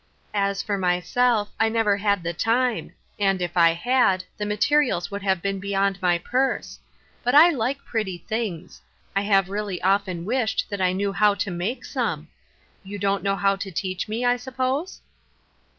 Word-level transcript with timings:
As 0.33 0.63
for 0.63 0.79
myself, 0.79 1.51
I 1.59 1.69
never 1.69 1.95
had 1.97 2.23
the 2.23 2.33
time, 2.33 2.91
and, 3.19 3.39
if 3.39 3.55
I 3.55 3.73
had, 3.73 4.23
the 4.35 4.47
materials 4.47 5.11
would 5.11 5.21
have 5.21 5.43
been 5.43 5.61
bej^ond 5.61 6.01
my 6.01 6.17
purse. 6.17 6.79
But 7.23 7.35
I 7.35 7.51
like 7.51 7.85
pretty 7.85 8.17
things. 8.17 8.81
I 9.15 9.21
have 9.21 9.47
really 9.47 9.79
often 9.83 10.25
wished 10.25 10.65
that 10.71 10.81
I 10.81 10.91
knew 10.91 11.13
how 11.13 11.35
to 11.35 11.51
make 11.51 11.85
some. 11.85 12.29
You 12.83 12.97
don't 12.97 13.21
know 13.21 13.35
how 13.35 13.55
to 13.57 13.69
teach 13.69 14.07
me, 14.07 14.25
I 14.25 14.37
suppose 14.37 15.01